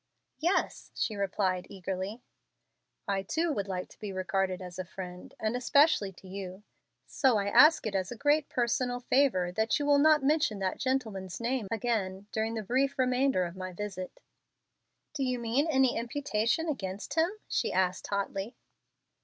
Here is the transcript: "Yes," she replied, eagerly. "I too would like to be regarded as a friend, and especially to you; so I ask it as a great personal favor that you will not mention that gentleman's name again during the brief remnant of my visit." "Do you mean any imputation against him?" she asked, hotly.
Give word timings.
"Yes," 0.39 0.89
she 0.95 1.15
replied, 1.15 1.67
eagerly. 1.69 2.23
"I 3.07 3.21
too 3.21 3.53
would 3.53 3.67
like 3.67 3.87
to 3.89 3.99
be 3.99 4.11
regarded 4.11 4.59
as 4.59 4.79
a 4.79 4.83
friend, 4.83 5.31
and 5.39 5.55
especially 5.55 6.11
to 6.13 6.27
you; 6.27 6.63
so 7.05 7.37
I 7.37 7.47
ask 7.49 7.85
it 7.85 7.93
as 7.93 8.11
a 8.11 8.15
great 8.17 8.49
personal 8.49 8.99
favor 9.01 9.51
that 9.51 9.77
you 9.77 9.85
will 9.85 9.99
not 9.99 10.23
mention 10.23 10.57
that 10.57 10.79
gentleman's 10.79 11.39
name 11.39 11.67
again 11.69 12.25
during 12.31 12.55
the 12.55 12.63
brief 12.63 12.97
remnant 12.97 13.35
of 13.35 13.55
my 13.55 13.73
visit." 13.73 14.19
"Do 15.13 15.23
you 15.23 15.37
mean 15.37 15.67
any 15.67 15.95
imputation 15.95 16.67
against 16.67 17.13
him?" 17.13 17.29
she 17.47 17.71
asked, 17.71 18.07
hotly. 18.07 18.55